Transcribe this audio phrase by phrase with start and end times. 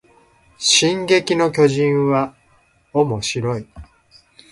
[0.57, 2.33] 進撃の巨人は
[2.91, 3.67] おもしろい